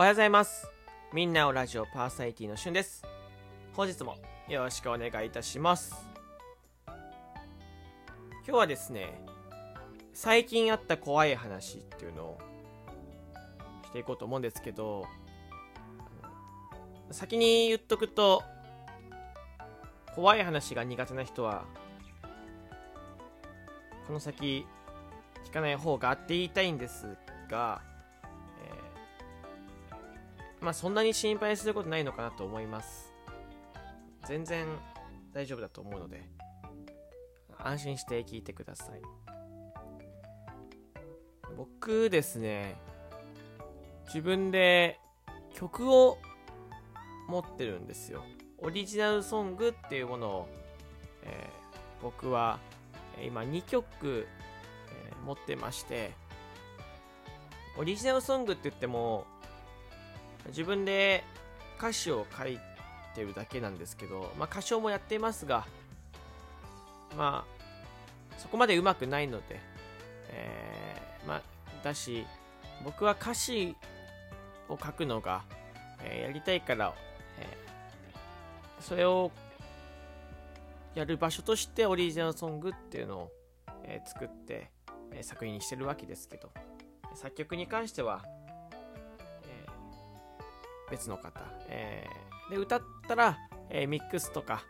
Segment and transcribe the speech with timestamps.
[0.00, 0.66] おはようございます。
[1.12, 3.04] みんなおラジオパーソナリティのしゅんです。
[3.74, 4.16] 本日も
[4.48, 5.94] よろしくお願いいたします。
[6.86, 6.96] 今
[8.46, 9.20] 日はですね、
[10.14, 12.38] 最近あった怖い話っていうのを
[13.84, 15.04] していこうと思うんですけど、
[17.10, 18.42] 先に言っとくと、
[20.14, 21.66] 怖い話が苦手な人は、
[24.06, 24.66] この先
[25.44, 27.18] 聞かない方がって言いたいんです
[27.50, 27.82] が、
[30.60, 33.12] まあそんなに心配することないのかなと思います。
[34.26, 34.66] 全然
[35.32, 36.28] 大丈夫だと思うので
[37.58, 39.00] 安心して聞いてください。
[41.56, 42.76] 僕ですね
[44.06, 44.98] 自分で
[45.54, 46.18] 曲を
[47.28, 48.24] 持ってるんですよ。
[48.58, 50.48] オリジナルソングっていうものを、
[51.22, 51.60] えー
[52.02, 52.58] 僕は
[53.22, 54.26] 今2曲、
[54.88, 56.12] えー持ってまして
[57.78, 59.26] オリジナルソングって言っても
[60.50, 61.24] 自分で
[61.78, 62.58] 歌詞を書い
[63.14, 65.66] てるだけなんですけど、まあ、歌唱もやっていますが
[67.16, 67.60] まあ
[68.38, 69.60] そこまでうまくないので、
[70.28, 71.42] えーまあ、
[71.82, 72.26] だし
[72.84, 73.76] 僕は歌詞
[74.68, 75.42] を書くのが、
[76.02, 76.94] えーやりたいから、
[77.38, 77.70] えー
[78.80, 79.30] それを
[80.94, 83.32] やる場所としてオリジナルソングっていうのを、
[83.84, 84.70] え作って、
[85.12, 86.50] え作品にしてるわけですけど
[87.14, 88.24] 作曲に関しては、
[90.90, 93.38] 別の方、えーで歌ったら、
[93.68, 94.64] えーミックスとか、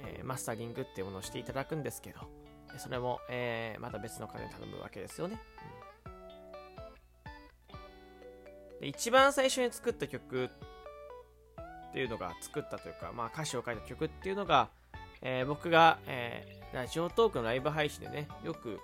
[0.00, 2.20] えーマスタリングっていうものをしていただくんですけど
[2.78, 5.40] それも、えーまた別の方に頼むわけですよね、
[8.76, 8.80] うん。
[8.80, 14.68] で一番最初に作った曲っていうのが作ったというか、まあ、歌詞を書いた曲っていうのが、
[15.22, 18.80] えー僕が、えーラジオトークのライブ配信でねよく、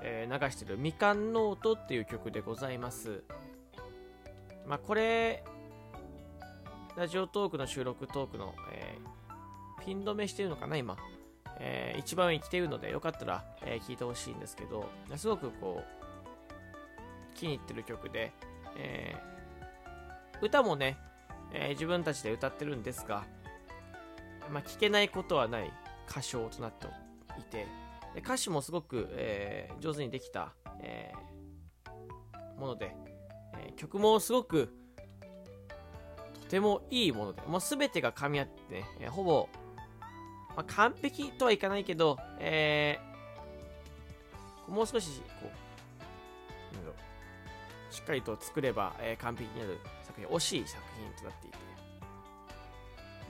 [0.00, 3.24] えー流してる「みかんノート」っていう曲でございます。
[4.64, 5.42] まあこれ
[6.96, 9.12] ラジオトークの収録トークの、えー
[9.84, 10.96] ピン止めしてるのかな今、
[11.58, 18.32] えー一番上に来てるのでよかったら、えー聞いてほしいんですけどすごくこう気に入ってる曲で、
[18.76, 20.98] えー歌もね、
[21.52, 23.24] えー自分たちで歌ってるんですが、
[24.52, 25.72] まあ、聞けないことはない
[26.08, 26.86] 歌唱となって
[27.40, 27.66] いて
[28.14, 32.94] で歌詞もすごく、えー上手にできた、えーもので、
[33.58, 34.72] えー曲もすごく
[36.52, 39.48] てもいいもので、もう全てが噛み合ってね、ほぼ、
[40.54, 43.12] まあ、完璧とはいかないけど、えー
[44.70, 45.50] もう少しこ
[46.72, 46.94] うなんだろ
[47.90, 51.56] うしっかりと作れば、えー完璧になる作品惜しい作品となっていて。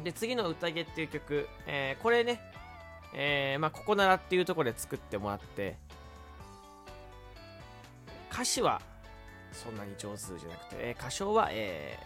[0.04, 2.41] で次の「宴」っていう曲、えーこれね
[3.15, 5.77] えーまあ、ここならっていうところで作ってもらって
[8.33, 8.81] 歌詞は
[9.53, 11.97] そんなに上手じゃなくて、えー歌唱は、え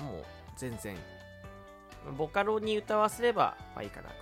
[0.00, 0.96] ーもう全然。
[2.16, 4.16] ボカロに歌わせれば、まあ、いいかなくらい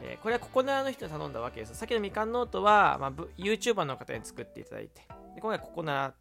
[0.00, 5.02] で、えーこれはここならの人に頼んだわけですさっきのみかんノートは、まあ、YouTuber の方に作っていただいて。
[5.34, 6.14] で今回ここならっ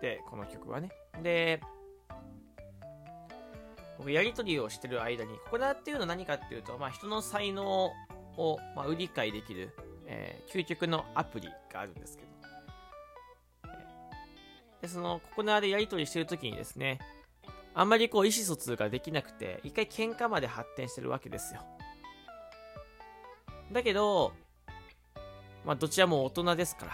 [0.00, 0.90] てこの曲はね。
[1.22, 1.60] で
[3.98, 7.92] 僕やり取りをしてる間にここならっていうのは何かっていうと、まあ、人の才能
[8.36, 9.70] を、まあ、売り買いできる、
[10.06, 12.28] えー究極のアプリがあるんですけど、
[14.82, 16.98] でそのここならでやり取りしてる時にですね
[17.74, 21.60] あんまりこう意思疎通ができなくて一回喧嘩まで発展してるわけですよ。
[23.72, 24.32] だけど
[25.64, 26.92] まあどちらも大人ですから、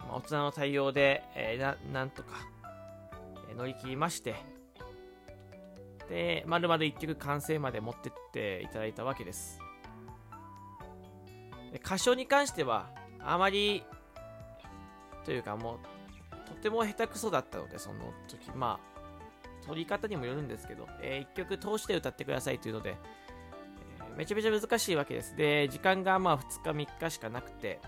[0.00, 2.30] まあ、大人の対応で、えーななんとか、
[3.48, 4.34] えー乗り切りまして。
[6.08, 9.60] で、丸々1曲完成まで持ってっていただいたわけです。
[11.72, 13.84] で歌唱に関しては、あまり、
[15.24, 18.99] というかもう、とても下手くそだったので、その時、まあ、
[19.70, 22.96] 取り方にもよるんですけど、え1曲通して歌ってくださいというので、
[24.00, 25.36] えーめちゃめちゃ難しいわけです。
[25.36, 27.80] で、時間がまあ2日3日しかなくて、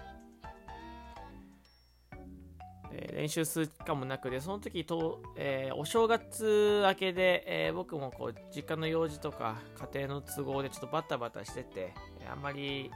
[2.93, 9.57] えー練習する時間もなくでその時と、えーお正月明けで、えー僕もこう実家の用事とか
[9.93, 11.93] 家庭の都合でちょっとバタバタしてて、
[12.31, 12.93] あんまり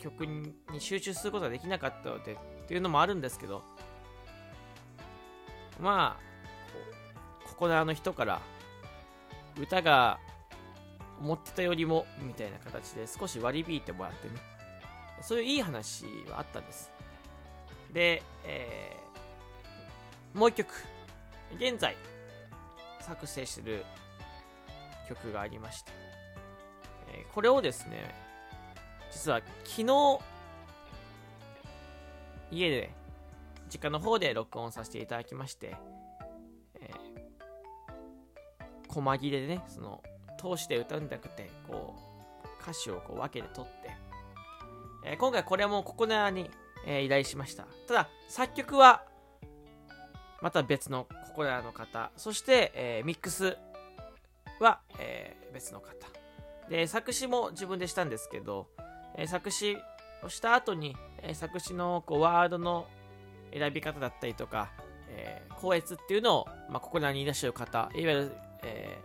[0.00, 2.36] 曲に集中することができなかったのでっ
[2.68, 3.62] ていうのもあるんですけど
[5.80, 6.35] まあ
[7.58, 8.40] こうここなの人から
[9.58, 10.18] 歌が
[11.20, 14.34] 思ってたよりもみたいな形で少し割り引いてもらってね。
[15.22, 16.92] そういういい話はあったんです。
[17.92, 18.96] で、えー
[20.38, 20.68] もう一曲
[21.58, 21.96] 現在
[23.00, 23.86] 作成してる
[25.08, 25.92] 曲がありまして、
[27.10, 28.14] えーこれをですね
[29.10, 30.18] 実は昨日
[32.50, 32.90] 家で
[33.70, 35.74] 実家の方で録音させていただきまして、
[39.02, 40.02] 細切れでね、その、
[40.38, 41.94] 通して歌うんじゃなくて、こ
[42.44, 43.96] う、歌詞をこう分けて取って、
[45.04, 46.50] えー、今回これもここなに、
[46.86, 47.66] えー、依頼しました。
[47.86, 49.04] ただ、作曲は、
[50.42, 53.56] また別のここらの方、そして、えー、ミックス
[54.60, 55.94] は、えー、別の方。
[56.68, 58.68] で、作詞も自分でしたんですけど、
[59.16, 59.76] えー、作詞
[60.22, 62.86] をした後に、えー、作詞のこうワードの
[63.52, 64.70] 選び方だったりとか、
[65.08, 68.32] えー、校閲っていうのを、まあ、ここらにいらっしゃる方、いわゆる、
[68.66, 68.98] え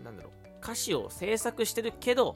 [0.00, 0.32] ー、なんだろう、
[0.62, 2.34] 歌詞を制作してるけど、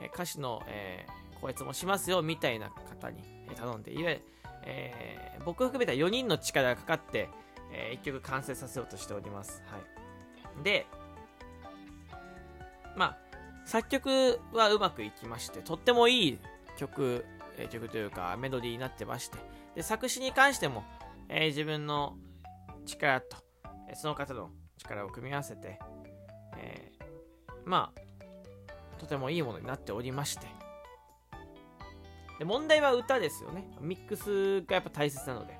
[0.00, 3.22] え歌詞の、えー、校閲もしますよ、みたいな方に
[3.54, 4.22] 頼んで、いわゆる、
[4.64, 7.28] えー、僕含めた4人の力がかかって、
[7.72, 9.62] えー、1曲完成させようとしております。
[9.66, 10.64] はい。
[10.64, 10.86] で、
[12.96, 13.18] まあ、
[13.64, 16.38] 作曲はうまくいきまして、とってもいい
[16.76, 17.24] 曲、
[17.56, 19.38] えー、曲というかメロディーになってまして、
[19.74, 20.84] で、作詞に関しても、
[21.28, 22.16] えー、自分の
[22.84, 23.36] 力と、
[23.88, 24.50] え、その方の
[24.82, 25.78] 力を組み合わせて、
[26.56, 30.46] えー、まあ、とてもいいものになっておりまして、
[32.38, 33.64] で問題は歌ですよね。
[33.80, 35.58] ミックスがやっぱ大切なので。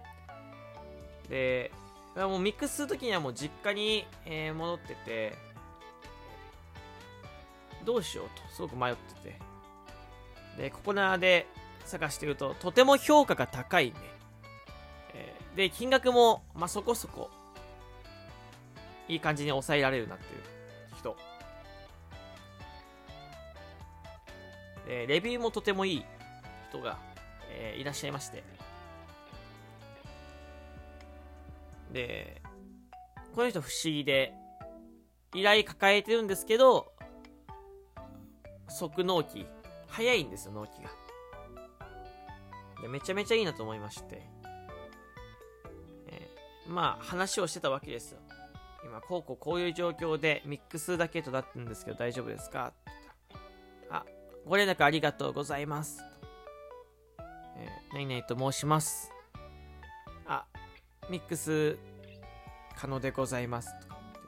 [1.28, 1.72] で、
[2.16, 5.36] もうミックスするときにはもう実家に、えー、戻ってて、
[7.84, 9.14] どうしようと、すごく迷って
[10.56, 10.62] て。
[10.62, 11.46] で、ここなで
[11.84, 13.94] 探してると、とても評価が高いね。
[15.14, 17.30] えー、で、金額も、まあ、そこそこ、
[19.08, 20.40] いい感じに抑えられるなっていう
[20.98, 21.16] 人。
[24.86, 26.04] で、レビューもとてもいい
[26.70, 26.98] 人が、
[27.50, 28.42] えー、いらっしゃいまして。
[31.92, 32.42] で、
[33.34, 34.34] この人不思議で、
[35.34, 36.92] 依頼抱えてるんですけど、
[38.68, 39.46] 即納期、
[39.88, 40.90] 早いんですよ、納期が。
[42.82, 44.22] でめちゃめちゃいいなと思いまして、
[46.08, 48.20] えー、まあ、話をしてたわけですよ。
[48.84, 52.72] 今、こうこうこういう状況でミックスだけとなってるんですけど大丈夫ですか？
[53.90, 54.04] あ、
[54.46, 56.02] ご連絡ありがとうございます。
[57.56, 59.12] えー、何々と申します。
[60.26, 60.44] あ、
[61.08, 61.78] ミックス
[62.76, 63.74] 可能でございます。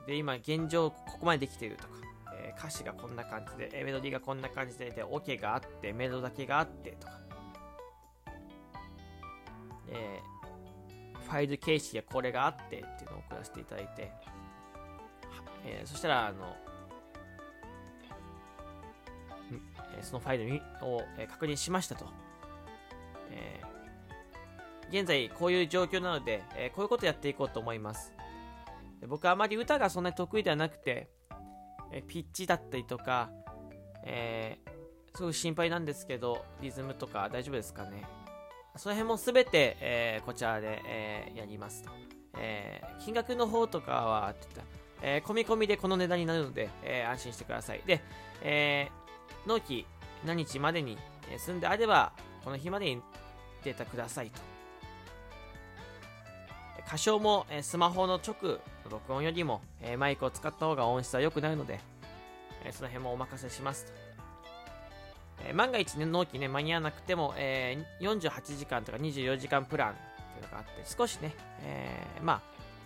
[0.07, 1.95] で、今、現状ここまでできてるとか。
[2.37, 7.21] え歌詞がこんな感じで、えメロディーがこんな感じで、で、オ、ケがあって、メロだけがあってとか。
[9.89, 10.21] え
[11.25, 14.13] ファイル形式がこれがあってっていうのを送らせていただいて、
[15.65, 16.57] えー、そしたら、あの、
[19.99, 22.07] えそのファイルを、え確認しましたと。
[23.31, 28.13] えー、現在こういう状況なので、えこういうことやっていこうと思います。
[29.07, 31.11] 僕はあまり歌がそんなに得意ではなくて、
[31.93, 33.31] えピッチだったりとか、
[34.05, 34.59] え、
[35.15, 38.05] すごい心配なんですけど、リズムとか大丈夫ですかね。
[38.77, 41.91] その辺もすべて、え、こちらで、え、やりますと。
[42.37, 47.83] え、金額の方とかは、って言ったえー、込み込みでこの値段になるので、えー、安心してください。
[47.87, 48.03] で、
[48.43, 49.87] えー、納期
[50.25, 50.99] 何日までに、
[51.39, 52.13] 済んであれば、
[52.45, 53.01] この日までに
[53.63, 54.41] データくださいと。
[56.87, 58.61] 歌唱も、えスマホの直
[58.91, 61.81] 録音よりも、えマイクを使った方が音質は良くなるので、
[62.65, 63.93] えその辺もお任せしますと。
[65.47, 70.01] え万が一ね、納期ね、間に合わなくても、えー、48時間とか24時間プランって
[70.39, 72.43] いうのがあって、少しね、えー、まあ、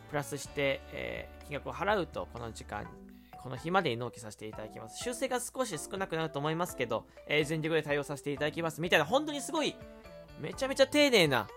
[0.08, 2.86] プラスして、えー、金額を払うと、この時間、
[3.42, 4.98] この日までに納期させていただきます。
[5.02, 8.80] 修正が少し少なくなると思いますけど、えー、全力で対応させていただきます。
[8.80, 9.76] みたいな、本当にすごい、
[10.40, 11.48] めちゃめちゃ丁寧な、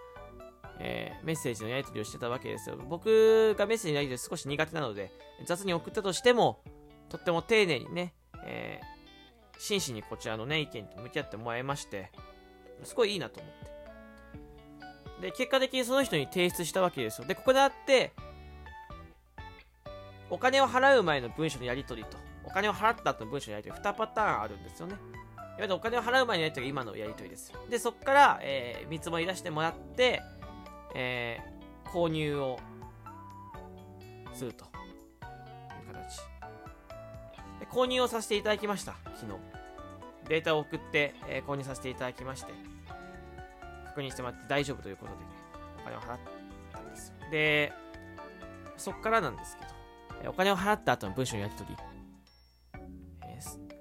[0.80, 2.78] えー、メッセージのやり取りをしてたわけですよ。
[2.90, 5.12] 僕がメッセージのやり取り少し苦手なので、
[5.46, 6.64] 雑に送ったとしても、
[7.10, 12.12] とっても丁寧にね、えー、真摯にこちらのね、意見と向き合ってもらいまして、
[12.84, 13.72] すごいいいなと思って。
[15.22, 17.28] で、結果的にその人に提出したわけですよ。
[17.28, 18.12] で、ここであって、
[20.32, 24.96] お金を払う前の文書のやり取りと、お金を払った後の文書のやり取り、2パターンあるんですよね。
[25.36, 27.60] いわゆるお金を払う前のやり取りが今のやり取りですよ。
[27.70, 30.22] で、そこから、えー、見積もり出してもらって、
[30.96, 32.58] えー、購入を
[34.34, 34.66] すると。
[34.66, 36.18] いう形。
[37.60, 38.96] で購入をさせていただきました。
[39.16, 39.62] 昨日。
[40.32, 42.54] データを送って、えー、購入させていただきまして
[43.88, 45.26] 確認してもらって大丈夫ということでね
[45.82, 46.20] お金を払っ
[46.72, 47.74] たんですで
[48.78, 49.71] そこからなんですけど、
[50.28, 51.76] お金を払った後の文章のやり取り、
[53.28, 53.76] えー、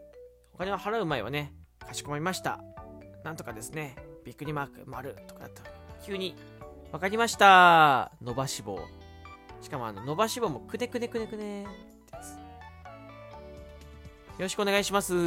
[0.55, 2.61] お金を払う前はねかしこまりました
[3.25, 5.63] なんとかですねびっくりマーク丸とかだった
[6.05, 6.35] 急に
[6.93, 8.11] わかりました。
[8.21, 8.81] 伸ばし棒。
[9.63, 12.31] しかもあの、伸ばし棒もくねくねくねくねってやつ。
[12.33, 12.39] よ
[14.41, 15.13] ろしくお願いします。
[15.13, 15.23] ってい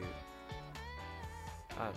[0.00, 0.04] う。
[1.78, 1.92] あの、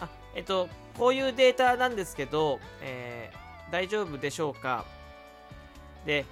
[0.00, 3.32] あ、えっと、こういうデータなんですけど、え
[3.70, 4.84] 大丈夫でしょうか？
[6.06, 6.24] で、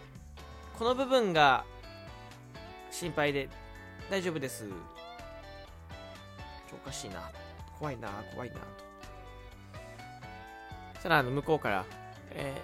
[0.78, 1.64] この部分が
[2.90, 3.48] 心配で
[4.10, 4.66] 大丈夫です。
[6.72, 7.30] おかしいな。
[7.78, 8.56] 怖いな、怖いな。
[10.94, 11.84] そしたら、あの、向こうから、
[12.30, 12.54] え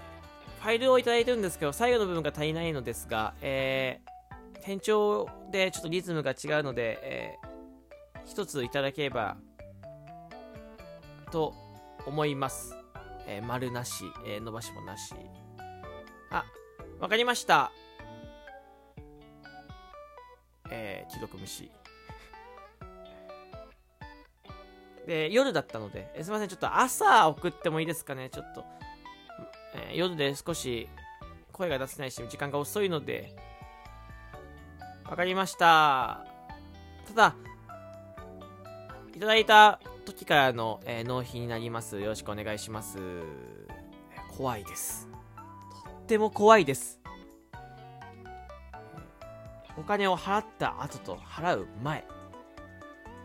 [0.58, 9.36] ー、ファイルをいただいてるんですけど、最後の部分が足りないのですが、えー、店長でちょっとリズムが違うので、えー、一ついただければ、
[11.32, 11.52] と
[12.06, 12.77] 思います。
[13.28, 15.14] えー、丸なし、えー、伸ばしもなし。
[16.30, 16.44] あ、
[16.98, 17.70] わかりました。
[20.70, 21.70] えー、既読無視。
[25.06, 28.64] で、夜だったので、えすいません、ちょっと朝送ってもいいですかね、ちょっと。
[29.74, 30.88] えー、夜で少し
[31.52, 33.36] 声が出せないし、時間が遅いので、
[35.04, 36.24] わかりました。
[37.06, 37.36] ただ、
[39.14, 42.00] いただいた時からの、えー、納品になります。
[42.00, 42.98] よろしくお願いします。
[44.36, 45.06] 怖いです。
[45.84, 46.98] とっても怖いです。
[49.76, 52.06] お金を払った後と払う前。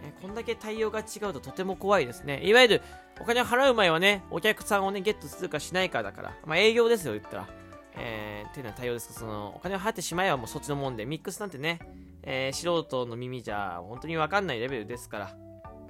[0.03, 2.41] えこんだけ対応が違うととても怖いですね。
[2.43, 2.81] いわゆる、
[3.21, 6.35] お金を払う前はね、お客さんをね、ゲットするかしないかだから。
[6.45, 7.47] まあ、営業ですよ、言ったら。
[7.95, 11.79] えー、っていうのは対応ですけど、その、お金を払ってしまえばもうそっちのもんで、ミックスなんてね、
[12.23, 15.42] えー、素人の耳じゃ本当にわかんないレベルですから。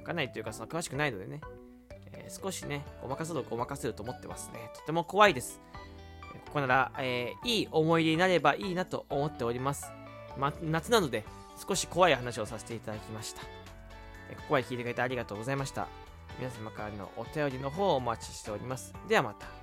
[0.03, 1.41] かないというか、その詳しくないのでね、
[2.13, 4.69] えー、少しね、ごまかすとごまかせると思ってますね。
[4.75, 5.62] とても怖いです。
[6.45, 9.91] ここなら、えー、いい思い出になればいいなと思っております。
[10.38, 11.24] ま、夏なので
[11.67, 13.41] 少し怖い話をさせていただきました。
[14.29, 15.88] えここまで聞いてくれてありがとうございました。
[16.39, 18.93] 皆様からのお便りの方をお待ちしております。
[19.07, 19.62] ではまた。